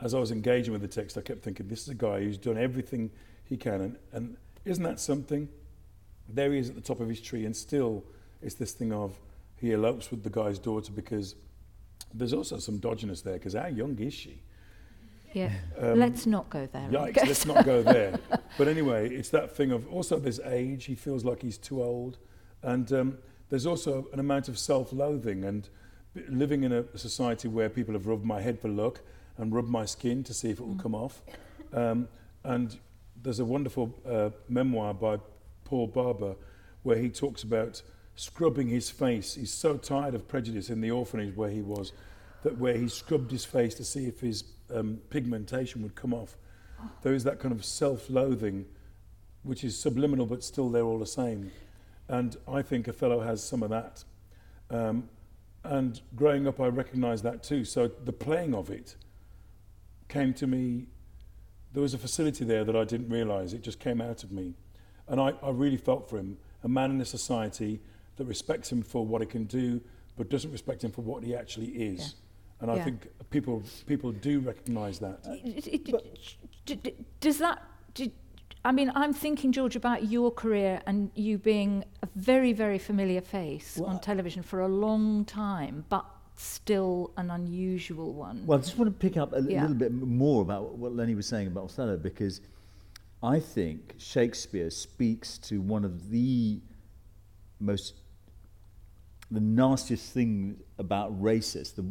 [0.00, 2.38] as I was engaging with the text, I kept thinking, this is a guy who's
[2.38, 3.10] done everything
[3.44, 3.80] he can.
[3.80, 5.48] And, and isn't that something?
[6.28, 8.04] There he is at the top of his tree, and still
[8.40, 9.18] it's this thing of
[9.56, 11.34] he elopes with the guy's daughter because
[12.12, 14.40] there's also some dodginess there, because how young is she?
[15.32, 16.88] Yeah, um, let's not go there.
[16.90, 18.18] Yikes, let's not go there.
[18.58, 22.18] But anyway, it's that thing of also this age, he feels like he's too old.
[22.62, 23.18] And um,
[23.48, 25.68] there's also an amount of self-loathing and
[26.28, 29.00] living in a society where people have rubbed my head for luck
[29.38, 31.22] and rubbed my skin to see if it will come off.
[31.72, 32.08] Um,
[32.44, 32.76] and
[33.22, 35.18] there's a wonderful uh, memoir by
[35.64, 36.34] Paul Barber
[36.82, 37.82] where he talks about
[38.16, 39.34] scrubbing his face.
[39.34, 41.92] He's so tired of prejudice in the orphanage where he was
[42.42, 44.44] that where he scrubbed his face to see if his
[44.74, 46.36] um, pigmentation would come off.
[47.02, 48.64] There is that kind of self-loathing
[49.42, 51.50] which is subliminal but still there all the same.
[52.08, 54.04] And I think Othello has some of that.
[54.70, 55.08] Um,
[55.64, 57.64] and growing up, I recognized that too.
[57.64, 58.96] So the playing of it
[60.08, 60.86] came to me.
[61.72, 63.52] There was a facility there that I didn't realize.
[63.52, 64.54] It just came out of me.
[65.06, 66.38] And I, I really felt for him.
[66.62, 67.80] a man in a society
[68.20, 69.80] that respects him for what he can do,
[70.16, 71.98] but doesn't respect him for what he actually is.
[72.00, 72.06] Yeah.
[72.60, 72.84] And I Yeah.
[72.84, 75.20] think people people do recognise that.
[75.24, 75.84] It- it-
[76.66, 77.62] d- d- does that?
[78.62, 83.22] I mean, I'm thinking, George, about your career and you being a very, very familiar
[83.22, 86.04] face Well, on television for a long time, but
[86.36, 88.44] still an unusual one.
[88.46, 89.62] Well, I just want to pick up a Yeah.
[89.62, 92.42] little bit more about what Lenny was saying about Othello because
[93.22, 96.60] I think Shakespeare speaks to one of the
[97.60, 97.94] most,
[99.30, 101.74] the nastiest thing about racists.
[101.74, 101.84] The,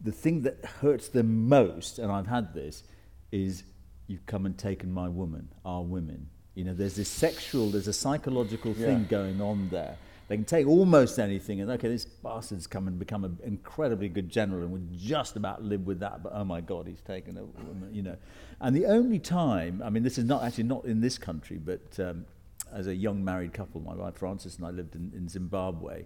[0.00, 2.84] the thing that hurts them most, and I've had this,
[3.30, 3.64] is
[4.06, 6.28] you've come and taken my woman, our women.
[6.54, 9.08] You know, there's this sexual, there's a psychological thing Yeah.
[9.08, 9.96] going on there.
[10.28, 14.28] They can take almost anything, and okay, this bastard's come and become an incredibly good
[14.30, 16.22] general, and would just about live with that.
[16.22, 18.16] But oh my God, he's taken a woman, you know.
[18.60, 21.98] And the only time, I mean, this is not actually not in this country, but
[22.00, 22.24] um,
[22.72, 26.04] as a young married couple, my wife Frances and I lived in, in Zimbabwe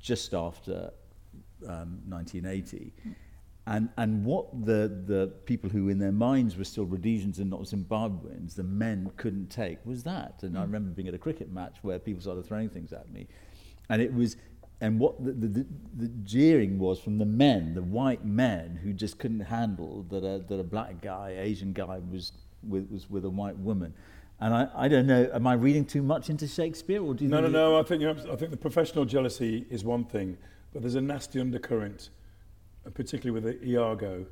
[0.00, 0.90] just after
[1.66, 2.92] um, 1980.
[3.66, 7.60] And, and what the, the people who in their minds were still Rhodesians and not
[7.62, 10.42] Zimbabweans, the men couldn't take, was that.
[10.42, 13.26] And I remember being at a cricket match where people started throwing things at me.
[13.90, 14.36] And it was,
[14.80, 15.66] and what the, the, the,
[15.98, 20.38] the jeering was from the men, the white men who just couldn't handle that a,
[20.48, 22.32] that a black guy, Asian guy was
[22.66, 23.92] with, was with a white woman.
[24.40, 27.02] And I, I don't know, am I reading too much into Shakespeare?
[27.02, 27.78] Or do you No, no, no.
[27.78, 30.38] I think you're, abs- I think the professional jealousy is one thing,
[30.72, 32.10] but there's a nasty undercurrent,
[32.86, 34.26] uh, particularly with Iago.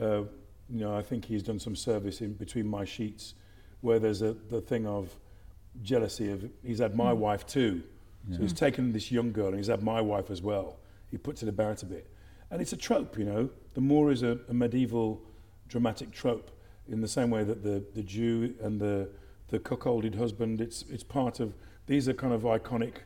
[0.00, 0.22] Uh,
[0.70, 3.34] you know, I think he's done some service in between my sheets,
[3.80, 5.16] where there's a the thing of
[5.82, 7.82] jealousy of he's had my wife too,
[8.30, 10.76] so he's taken this young girl and he's had my wife as well.
[11.10, 12.06] He puts it about a bit,
[12.50, 13.16] and it's a trope.
[13.16, 15.22] You know, the Moor is a, a medieval
[15.68, 16.50] dramatic trope
[16.86, 19.08] in the same way that the the Jew and the
[19.48, 20.60] the cuckolded husband.
[20.60, 21.54] It's it's part of
[21.86, 22.98] these are kind of iconic,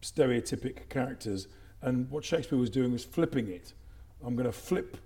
[0.00, 1.48] stereotypic characters.
[1.80, 3.72] And what Shakespeare was doing was flipping it.
[4.24, 4.96] I'm going to flip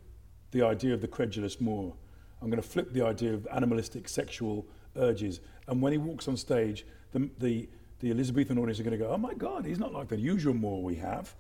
[0.50, 1.94] the idea of the credulous Moor.
[2.42, 5.40] I'm going to flip the idea of animalistic sexual urges.
[5.68, 7.68] And when he walks on stage, the the,
[8.00, 10.54] the Elizabethan audience are going to go, "Oh my God, he's not like the usual
[10.54, 11.34] Moor we have.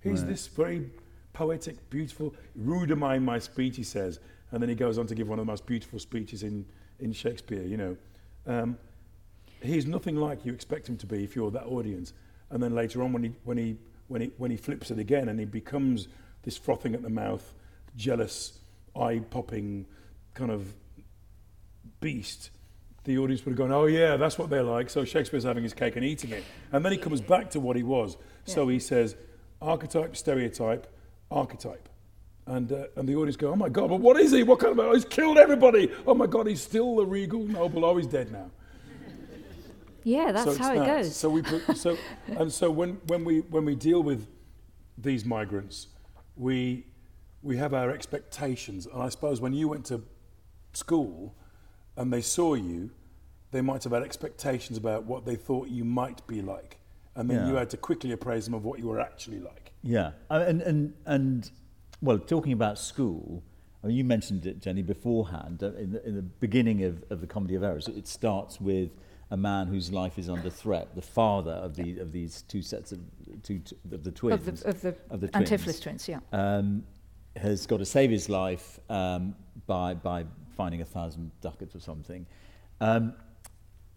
[0.00, 0.30] He's Right.
[0.30, 0.90] this very
[1.32, 4.20] poetic, beautiful, rude am I in my speech," he says,
[4.52, 6.64] and then he goes on to give one of the most beautiful speeches in
[7.00, 7.62] in Shakespeare.
[7.64, 7.96] You know,
[8.46, 8.78] um,
[9.62, 12.12] he's nothing like you expect him to be if you're that audience.
[12.50, 13.76] And then later on, when he when he
[14.08, 16.08] when he when he flips it again and he becomes
[16.42, 17.54] this frothing at the mouth,
[17.96, 18.60] jealous,
[18.94, 19.86] eye popping,
[20.34, 20.74] kind of
[22.00, 22.50] beast,
[23.04, 25.74] the audience would have gone, "Oh yeah, that's what they're like." So Shakespeare's having his
[25.74, 28.16] cake and eating it, and then he comes back to what he was.
[28.44, 29.16] So he says,
[29.60, 30.86] "Archetype, stereotype,
[31.30, 31.88] archetype."
[32.48, 34.42] And, uh, and the audience go, oh my God, but what is he?
[34.44, 34.94] What kind of, man?
[34.94, 35.90] he's killed everybody.
[36.06, 37.84] Oh my God, he's still the regal noble.
[37.84, 38.50] Oh, he's dead now.
[40.04, 40.86] yeah, that's So it's how it that.
[41.02, 41.16] goes.
[41.16, 41.96] So we put, so
[42.28, 44.28] and so when, when we when we deal with
[44.96, 45.88] these migrants,
[46.36, 46.86] we
[47.42, 48.86] we have our expectations.
[48.86, 50.02] And I suppose when you went to
[50.72, 51.34] school
[51.96, 52.90] and they saw you,
[53.50, 56.78] they might have had expectations about what they thought you might be like,
[57.16, 57.48] and then Yeah.
[57.48, 59.72] you had to quickly appraise them of what you were actually like.
[59.82, 61.50] Yeah, Uh, and and and
[62.00, 63.42] well, talking about school,
[63.82, 65.62] I mean, you mentioned it, Jenny, beforehand.
[65.62, 68.90] uh, In the, in the beginning of, of the Comedy of Errors, it starts with
[69.30, 72.92] a man whose life is under threat, the father of the of these two sets
[72.92, 73.00] of
[73.42, 75.50] two t- of the twins of the, of the, of the twins.
[75.50, 76.20] Antipholus twins, yeah.
[76.32, 76.84] um,
[77.34, 79.34] has got to save his life um,
[79.66, 80.24] by, by
[80.56, 82.24] finding a thousand ducats or something.
[82.80, 83.14] Um,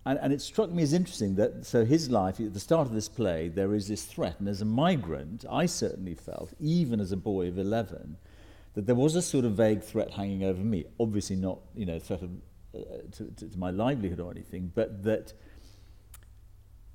[0.05, 2.93] and, and it struck me as interesting that, so his life, at the start of
[2.93, 4.39] this play, there is this threat.
[4.39, 8.17] And as a migrant, I certainly felt, even as a boy of 11,
[8.75, 10.85] that there was a sort of vague threat hanging over me.
[10.99, 12.29] Obviously not, you know, threat of,
[12.73, 12.79] uh,
[13.11, 15.33] to, to, to my livelihood or anything, but that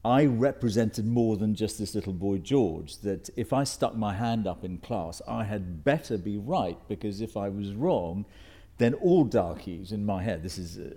[0.04, 2.98] I represented more than just this little boy George.
[2.98, 7.20] That if I stuck my hand up in class, I had better be right because
[7.20, 8.26] if I was wrong,
[8.78, 10.90] then all darkies in my head, this is, uh,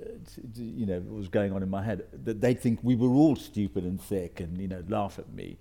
[0.56, 3.36] you know, what was going on in my head, that they'd think we were all
[3.36, 5.58] stupid and thick and, you know, laugh at me.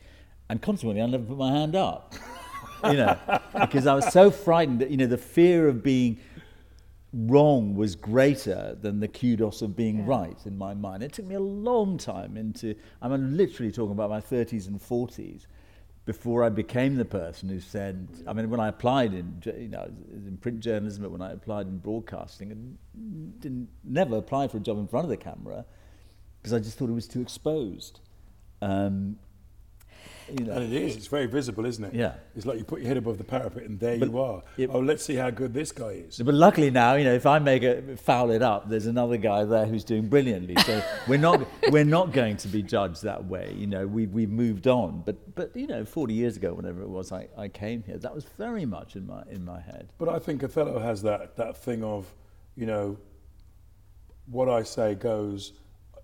[0.48, 2.14] And consequently, I never put my hand up,
[2.85, 3.18] you know,
[3.61, 6.18] because I was so frightened that, you know, the fear of being
[7.12, 10.05] wrong was greater than the kudos of being Yeah.
[10.07, 11.02] right in my mind.
[11.02, 15.46] It took me a long time into, I'm literally talking about my 30s and 40s
[16.07, 19.90] before I became the person who said, I mean, when I applied in, you know,
[20.12, 24.61] in print journalism, but when I applied in broadcasting, I didn't, never apply for a
[24.61, 25.66] job in front of the camera
[26.40, 27.99] because I just thought it was too exposed.
[28.62, 29.19] Um,
[30.29, 30.53] You know.
[30.55, 30.97] And it is.
[30.97, 31.95] It's very visible, isn't it?
[31.95, 32.15] Yeah.
[32.35, 34.43] It's like you put your head above the parapet and there But you are.
[34.57, 36.19] it- oh, let's see how good this guy is.
[36.19, 39.45] But luckily now, you know, if I make a foul it up, there's another guy
[39.45, 40.57] there who's doing brilliantly.
[40.62, 43.55] So we're not we're not going to be judged that way.
[43.57, 45.03] You know, we we've moved on.
[45.07, 47.99] But but you know, 40 years ago, whenever it was, I, I came here.
[47.99, 49.93] That was very much in my in my head.
[49.99, 52.12] But I think Othello has that, that thing of,
[52.57, 52.99] you know,
[54.27, 55.53] what I say goes.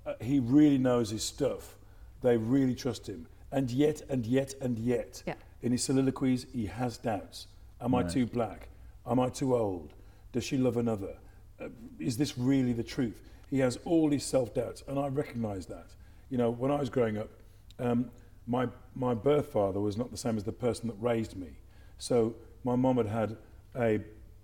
[0.07, 1.77] Uh, he really knows his stuff.
[2.23, 3.27] They really trust him.
[3.53, 5.35] And yet, and yet, and yet, Yeah.
[5.61, 7.47] in his soliloquies, he has doubts.
[7.81, 8.69] Am I too black?
[9.07, 9.93] Am I too old?
[10.33, 11.19] Does she love another?
[11.61, 13.21] Uh, is this really the truth?
[13.51, 15.89] He has all these self doubts, and I recognise that.
[16.31, 17.29] You know, when I was growing up,
[17.79, 18.11] um,
[18.47, 21.59] my, my birth father was not the same as the person that raised me.
[21.99, 22.35] So
[22.65, 23.37] my mom had had
[23.77, 24.01] a,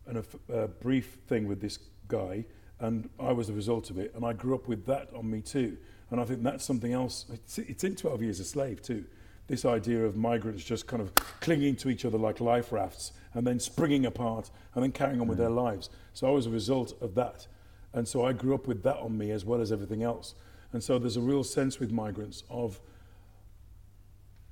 [0.06, 2.44] an, a brief thing with this guy,
[2.80, 5.40] and I was the result of it, and I grew up with that on me
[5.40, 5.78] too.
[6.10, 7.26] And I think that's something else.
[7.32, 9.04] It's, it's in 12 Years a Slave too.
[9.46, 13.46] This idea of migrants just kind of clinging to each other like life rafts and
[13.46, 15.42] then springing apart and then carrying on with mm.
[15.42, 15.90] their lives.
[16.12, 17.46] So I was a result of that.
[17.92, 20.34] And so I grew up with that on me as well as everything else.
[20.72, 22.80] And so there's a real sense with migrants of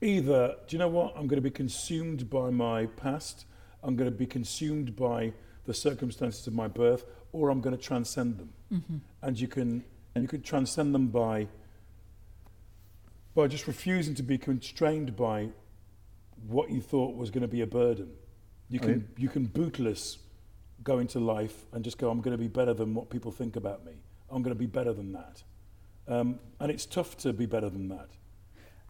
[0.00, 1.12] either, do you know what?
[1.16, 3.44] I'm going to be consumed by my past,
[3.82, 5.32] I'm going to be consumed by
[5.64, 8.52] the circumstances of my birth, or I'm going to transcend them.
[8.72, 8.96] Mm-hmm.
[9.22, 9.84] And you can
[10.22, 11.48] you can transcend them by
[13.34, 15.48] by just refusing to be constrained by
[16.46, 18.10] what you thought was going to be a burden.
[18.68, 20.18] You can you can bootless
[20.82, 23.56] go into life and just go, I'm going to be better than what people think
[23.56, 23.92] about me.
[24.30, 25.42] I'm going to be better than that.
[26.08, 28.08] Um, and it's tough to be better than that.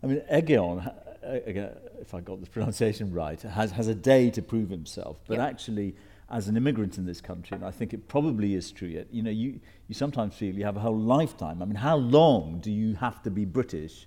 [0.02, 4.42] I mean, Egeon, again, if I got the pronunciation right, has, has a day to
[4.42, 5.18] prove himself.
[5.26, 5.96] But actually,
[6.28, 9.22] as an immigrant in this country, and I think it probably is true yet, you
[9.22, 11.62] know, you, you sometimes feel you have a whole lifetime.
[11.62, 14.06] I mean, how long do you have to be British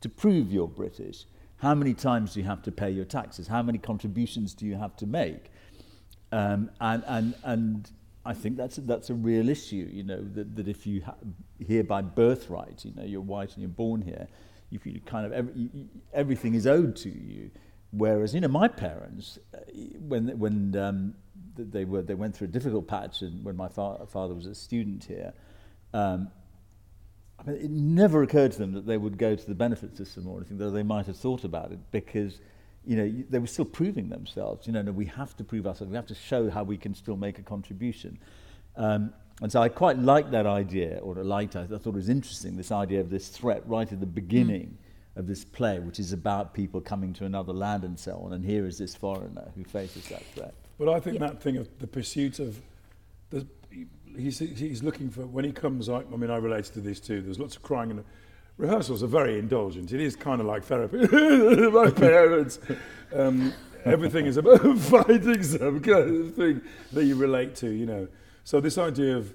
[0.00, 1.26] to prove you're British?
[1.58, 3.46] How many times do you have to pay your taxes?
[3.46, 5.52] How many contributions do you have to make?
[6.32, 7.90] Um, and, and, and
[8.24, 11.14] I think that's a, that's a real issue, you know, that, that if you ha-
[11.58, 14.26] here by birthright, you know, you're white and you're born here,
[14.70, 17.50] you feel kind of every, you, you- everything is owed to you.
[17.92, 19.58] Whereas, you know, my parents, uh,
[19.98, 21.14] when, when um,
[21.64, 25.04] they, were, they went through a difficult patch when my fa- father was a student
[25.04, 25.32] here,
[25.92, 26.30] um,
[27.38, 30.26] I mean, it never occurred to them that they would go to the benefit system
[30.26, 32.40] or anything, though they might have thought about it, because
[32.84, 34.66] you know they were still proving themselves.
[34.66, 35.90] You know, no, we have to prove ourselves.
[35.90, 38.18] We have to show how we can still make a contribution.
[38.76, 41.56] Um, and so I quite liked that idea, or I liked.
[41.56, 44.76] I thought it was interesting this idea of this threat right at the beginning
[45.16, 48.34] of this play, which is about people coming to another land and so on.
[48.34, 50.54] And here is this foreigner who faces that threat.
[50.80, 51.26] But I think Yeah.
[51.26, 52.58] that thing of the pursuit of
[53.28, 53.46] the
[54.16, 56.06] he's he's looking for when he comes out.
[56.10, 57.20] I mean, I related to this too.
[57.20, 58.02] There's lots of crying and
[58.56, 59.92] rehearsals are very indulgent.
[59.92, 60.96] It is kind of like therapy.
[61.70, 62.60] My parents,
[63.14, 63.52] um,
[63.84, 66.62] everything is about fighting some kind of thing
[66.92, 67.68] that you relate to.
[67.70, 68.08] You know,
[68.44, 69.34] so this idea of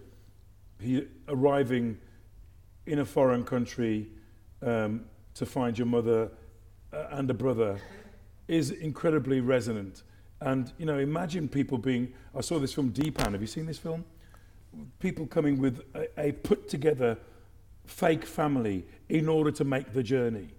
[0.79, 1.99] he arriving
[2.87, 4.07] in a foreign country
[4.63, 5.05] um,
[5.35, 6.31] to find your mother
[6.91, 7.79] uh, and a brother
[8.47, 10.01] is incredibly resonant.
[10.41, 12.13] And you know, imagine people being.
[12.35, 13.31] I saw this film Dheepan.
[13.31, 14.05] Have you seen this film?
[14.99, 17.17] People coming with a, a put together
[17.85, 20.49] fake family in order to make the journey.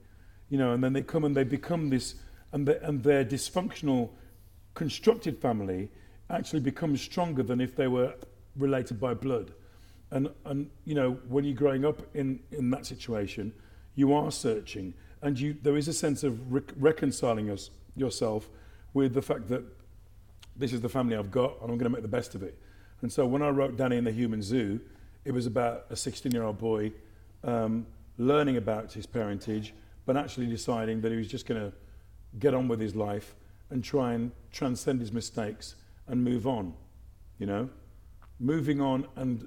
[0.48, 2.14] You know, and then they come and they become this,
[2.52, 4.10] and, and their dysfunctional,
[4.74, 5.90] constructed family
[6.30, 8.14] actually becomes stronger than if they were
[8.56, 9.52] related by blood.
[10.10, 13.52] And, and you know, when you're growing up in, in that situation,
[13.96, 18.48] you are searching, and you, there is a sense of rec- reconciling us, yourself
[18.96, 19.62] with the fact that
[20.56, 22.58] this is the family I've got, and I'm going to make the best of it.
[23.02, 24.80] And so when I wrote Danny in the Human Zoo,
[25.26, 26.92] it was about a 16 year old boy
[27.44, 29.74] um, learning about his parentage,
[30.06, 31.76] but actually deciding that he was just going to
[32.38, 33.34] get on with his life
[33.68, 35.74] and try and transcend his mistakes
[36.06, 36.72] and move on.
[37.38, 37.68] You know,
[38.40, 39.46] moving on and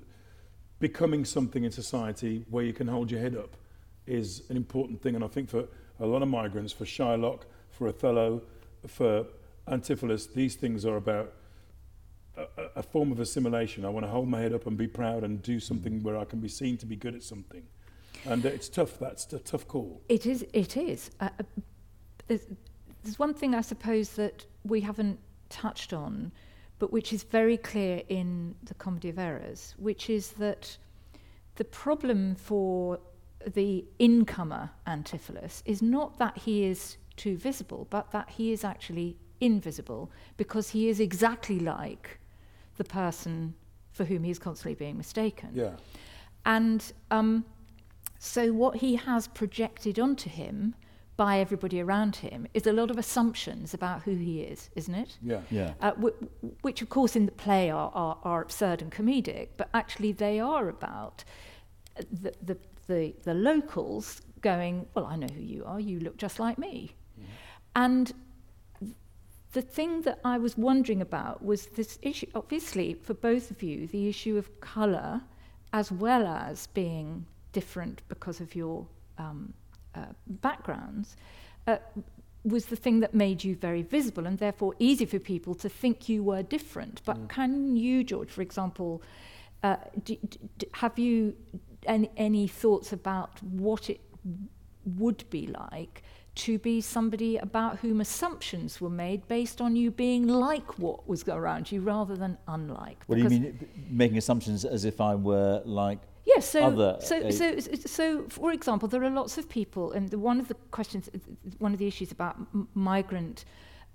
[0.77, 3.57] becoming something in society where you can hold your head up
[4.05, 5.15] is an important thing.
[5.15, 5.65] And I think for
[5.99, 8.43] a lot of migrants, for Shylock, for Othello,
[8.85, 9.25] for
[9.69, 11.33] Antipholus, these things are about
[12.37, 12.45] a,
[12.77, 13.85] a- form of assimilation.
[13.85, 16.25] I want to hold my head up and be proud and do something where I
[16.25, 17.63] can be seen to be good at something.
[18.25, 18.99] And it's tough.
[18.99, 20.01] That's a tough call.
[20.09, 20.45] It is.
[20.53, 21.11] It is.
[21.19, 21.43] Uh, uh,
[22.27, 22.47] there's,
[23.03, 26.31] there's one thing I suppose that we haven't touched on,
[26.79, 30.77] but which is very clear in the Comedy of Errors, which is that
[31.55, 32.99] the problem for
[33.45, 39.17] the incomer Antipholus is not that he is too visible, but that he is actually
[39.41, 42.19] invisible because he is exactly like
[42.77, 43.53] the person
[43.91, 45.49] for whom he is constantly being mistaken.
[45.53, 45.75] Yeah.
[46.45, 47.45] And um,
[48.17, 50.75] so, what he has projected onto him
[51.17, 55.17] by everybody around him is a lot of assumptions about who he is, isn't it?
[55.21, 55.41] Yeah.
[55.51, 55.73] Yeah.
[55.81, 56.15] Uh, w-
[56.61, 60.39] which, of course, in the play are, are, are absurd and comedic, but actually they
[60.39, 61.25] are about
[62.09, 66.39] the, the, the, the locals going, Well, I know who you are, you look just
[66.39, 66.95] like me.
[67.75, 68.13] And
[69.53, 73.87] the thing that I was wondering about was this issue, obviously, for both of you,
[73.87, 75.21] the issue of colour
[75.73, 78.85] as well as being different because of your
[79.17, 79.53] um,
[79.95, 81.15] uh, backgrounds.
[81.67, 81.77] Uh,
[82.45, 86.07] was the thing that made you very visible and therefore easy for people to think
[86.07, 87.01] you were different.
[87.03, 89.01] But can you, George, for example,
[89.61, 89.75] uh,
[90.05, 91.35] d- d- d- have you
[91.85, 93.99] any, any thoughts about what it
[94.85, 96.01] would be like
[96.45, 101.27] to be somebody about whom assumptions were made based on you being like what was
[101.27, 103.03] around you rather than unlike?
[103.07, 107.31] What do you mean, making assumptions as if I were like Yes, so, other so,
[107.31, 110.53] so, so, so, for example, there are lots of people, and the, one of the
[110.69, 111.09] questions,
[111.57, 113.45] one of the issues about m- migrant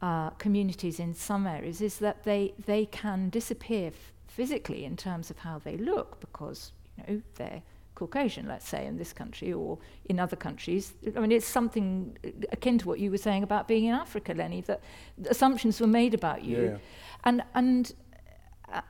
[0.02, 3.92] uh, communities in some areas is that they, they can disappear
[4.26, 7.62] physically in terms of how they look because, you know, they're
[7.94, 10.94] Caucasian, let's say, in this country or in other countries.
[11.16, 12.16] I mean, it's something
[12.52, 14.80] akin to what you were saying about being in Africa, Lenny, that
[15.28, 16.62] assumptions were made about you.
[16.62, 16.76] Yeah.
[17.24, 17.92] And, and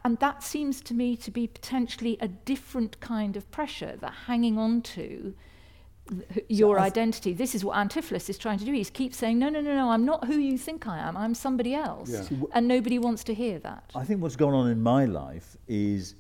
[0.04, 4.56] and that seems to me to be potentially a different kind of pressure that hanging
[4.56, 5.34] on to
[6.48, 7.32] your I th- identity.
[7.32, 8.72] This is what Antipholus is trying to do.
[8.72, 11.16] He's keeps saying, no, no, no, no, I'm not who you think I am.
[11.16, 12.10] I'm somebody else.
[12.10, 12.22] Yeah.
[12.52, 13.90] And nobody wants to hear that.
[13.94, 16.14] I think what's gone on in my life is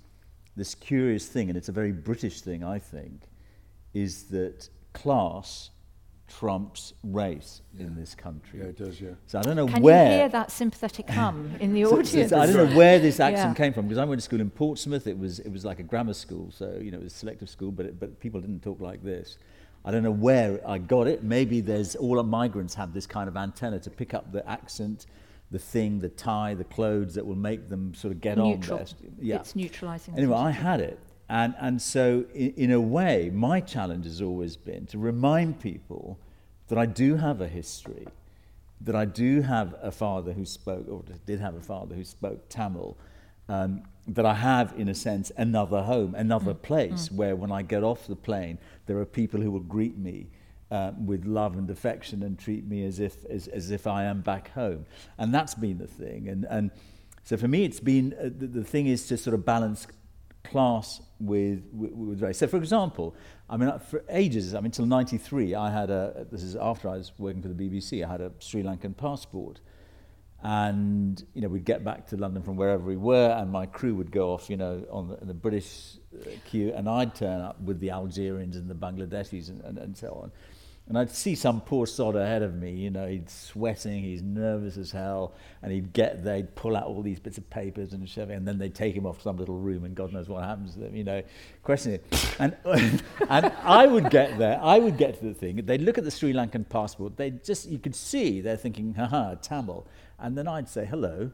[0.56, 3.22] this curious thing, and it's a very British thing, I think,
[3.92, 5.70] is that class
[6.26, 8.60] trumps race in this country.
[8.60, 9.10] Yeah, it does, yeah.
[9.26, 10.04] So I don't know Can where.
[10.10, 12.32] you hear that sympathetic hum in the So- so audience?
[12.32, 13.64] I don't know where this accent Yeah.
[13.64, 15.06] came from because I went to school in Portsmouth.
[15.06, 17.50] It was it was like a grammar school, so you know it was a selective
[17.50, 19.38] school, but it, but people didn't talk like this.
[19.84, 21.22] I don't know where I got it.
[21.22, 25.04] Maybe there's all our migrants have this kind of antenna to pick up the accent,
[25.54, 28.78] the thing, the tie, the clothes that will make them sort of get Neutral.
[28.78, 28.96] on best.
[29.20, 29.36] Yeah.
[29.36, 30.18] It's neutralising.
[30.18, 30.98] Anyway, I had it.
[31.28, 36.18] And, and so, in, in a way, my challenge has always been to remind people
[36.66, 38.08] that I do have a history,
[38.80, 42.48] that I do have a father who spoke, or did have a father who spoke
[42.48, 42.98] Tamil,
[43.48, 47.84] um, that I have, in a sense, another home, another place where when I get
[47.84, 50.30] off the plane, there are people who will greet me
[50.70, 54.20] uh, with love and affection and treat me as if, as, as if I am
[54.20, 54.86] back home.
[55.18, 56.28] And that's been the thing.
[56.28, 56.70] And, and
[57.22, 59.86] so for me, it's been uh, the, the thing is to sort of balance
[60.44, 62.38] class with, with, with race.
[62.38, 63.14] So, for example,
[63.48, 66.88] I mean, uh, for ages, I mean, until 93, I had a, this is after
[66.88, 69.60] I was working for the BBC, I had a Sri Lankan passport.
[70.42, 73.94] And, you know, we'd get back to London from wherever we were, and my crew
[73.94, 77.58] would go off, you know, on the, the British uh, queue, and I'd turn up
[77.62, 80.32] with the Algerians and the Bangladeshis and, and, and so on.
[80.86, 84.76] And I'd see some poor sod ahead of me, you know, he's sweating, he's nervous
[84.76, 85.32] as hell,
[85.62, 88.34] and he'd get there, he'd pull out all these bits of papers and shove it,
[88.34, 90.80] and then they'd take him off some little room, and God knows what happens to
[90.80, 91.22] them, you know,
[91.62, 92.36] questioning it.
[92.38, 92.54] And,
[93.30, 96.10] and I would get there, I would get to the thing, they'd look at the
[96.10, 99.86] Sri Lankan passport, they'd just, you could see, they're thinking, haha, Tamil.
[100.18, 101.32] And then I'd say, hello,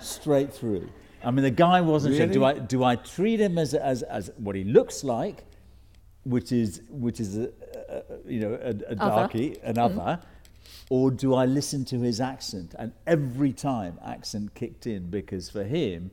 [0.00, 0.88] straight through.
[1.22, 4.32] I mean, the guy wasn't sure, do I, do I treat him as, as, as
[4.36, 5.44] what he looks like,
[6.24, 7.50] which is which is a,
[7.88, 8.96] a, a- you know a, a Other.
[8.96, 10.94] darky, another, mm-hmm.
[10.94, 12.74] or do I listen to his accent?
[12.78, 16.10] And every time accent kicked in because for him,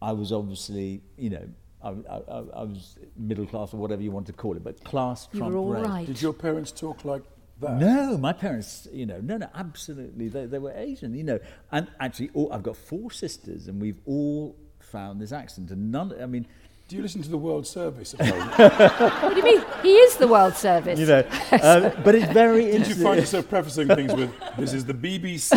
[0.00, 1.48] I was obviously you know
[1.82, 4.82] I, I, I I was middle class or whatever you want to call it, but
[4.84, 6.06] class You trumped were all race.
[6.06, 7.22] Did your parents talk like
[7.60, 7.78] that?
[7.78, 11.38] No, my parents, you know, no, no, absolutely, they, they were Asian, you know,
[11.70, 16.14] and actually, all, I've got four sisters, and we've all found this accent, and none,
[16.20, 16.46] I mean,
[16.92, 18.48] Do you listen to the World Service at home?
[19.22, 19.64] What do you mean?
[19.82, 21.00] He is the World Service.
[21.00, 23.02] you know, uh, but it's very Did you interesting.
[23.04, 25.56] find yourself prefacing things with, this is the BBC?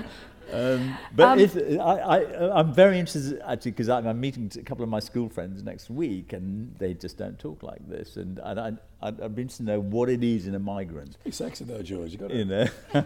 [0.50, 4.62] Um, but Um, if, I, I, I'm very interested actually because I'm, I'm meeting a
[4.62, 8.16] couple of my school friends next week, and they just don't talk like this.
[8.16, 8.72] And I, I,
[9.08, 11.22] I'd, I'd be interested to know what it is in a migrant.
[11.22, 12.12] Be sexy though, George.
[12.12, 12.44] You got You it.
[12.46, 13.04] know,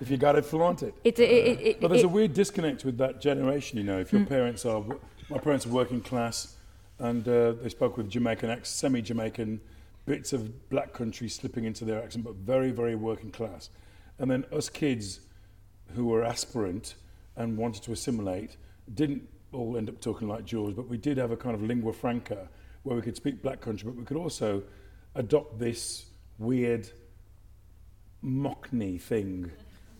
[0.00, 0.94] If you got it, flaunt it.
[1.02, 3.98] It, it, it, it, But there's it- a weird disconnect with that generation, you know.
[3.98, 4.28] If your Hmm.
[4.28, 4.84] parents are,
[5.30, 6.56] my parents were working class,
[6.98, 9.60] and uh, they spoke with Jamaican accent, semi-Jamaican,
[10.06, 13.70] bits of black country slipping into their accent, but very, very working class.
[14.18, 15.20] And then us kids,
[15.94, 16.94] who were aspirant
[17.36, 18.56] and wanted to assimilate,
[18.94, 21.92] didn't all end up talking like George, but we did have a kind of lingua
[21.92, 22.48] franca
[22.82, 24.62] where we could speak black country, but we could also
[25.14, 26.06] adopt this
[26.38, 26.88] weird
[28.22, 29.50] Mockney thing.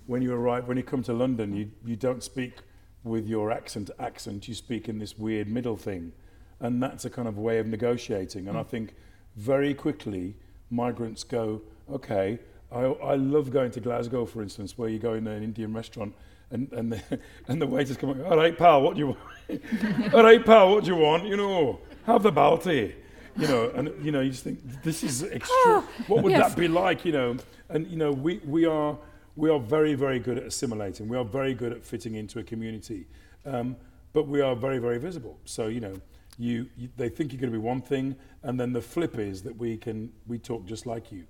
[0.07, 2.59] When you arrive, when you come to London, you, you don't speak
[3.05, 6.13] with your accent accent, you speak in this weird middle thing.
[6.61, 8.49] And that's a kind of way of negotiating.
[8.49, 8.69] And I hmm.
[8.69, 8.95] think
[9.37, 10.35] very quickly
[10.71, 11.61] migrants go,
[11.93, 12.39] okay,
[12.73, 16.15] I, I love going to Glasgow, for instance, where you go in an Indian restaurant
[16.51, 20.15] and, and, the, and the waiter's coming, all right, pal, what do you want?
[20.15, 21.25] all right, pal, what do you want?
[21.25, 22.95] You know, have the balti.
[23.37, 25.49] You know, and you know, you just think this is extreme.
[25.67, 26.51] Oh, ah, what would yes.
[26.51, 27.05] that be like?
[27.05, 27.37] You know,
[27.69, 28.97] and you know, we, we are
[29.37, 31.09] we are very very good at assimilating.
[31.09, 33.07] We are very good at fitting into a community,
[33.45, 33.77] um,
[34.13, 35.39] but we are very very visible.
[35.45, 35.95] So you know,
[36.39, 39.43] you, you they think you're going to be one thing, and then the flip is
[39.43, 41.25] that we can we talk just like you,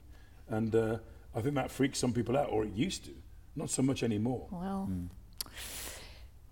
[0.48, 0.98] and uh,
[1.34, 3.10] I think that freaks some people out, or it used to,
[3.56, 4.46] not so much anymore.
[4.50, 4.90] Well,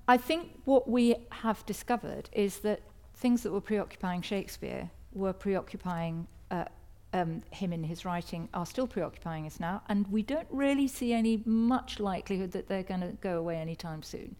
[0.08, 2.80] I think what we have discovered is that
[3.14, 6.64] things that were preoccupying Shakespeare were preoccupying uh,
[7.12, 11.12] um, him in his writing are still preoccupying us now, and we don't really see
[11.12, 14.36] any much likelihood that they're going to go away anytime soon.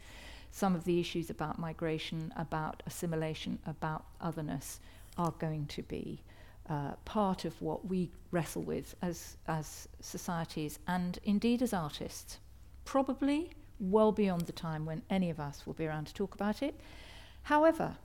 [0.51, 4.81] Some of the issues about migration, about assimilation, about otherness
[5.17, 6.21] are going to be
[6.69, 12.39] uh, part of what we wrestle with as, as societies and indeed as artists.
[12.85, 13.51] Probably
[13.81, 16.79] well beyond the time when any of us will be around to talk about it.
[17.45, 17.97] However,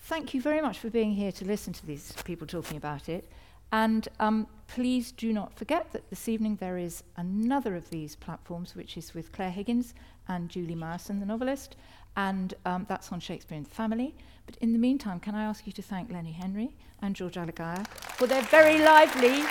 [0.00, 3.30] thank you very much for being here to listen to these people talking about it.
[3.74, 8.76] And um, please do not forget that this evening there is another of these platforms,
[8.76, 9.94] which is with Claire Higgins
[10.28, 11.74] and Julie Myerson, the novelist,
[12.16, 14.14] and um, that's on Shakespeare and Family.
[14.46, 17.84] But in the meantime, can I ask you to thank Lenny Henry and George Alagiah
[17.88, 19.42] for their very lively?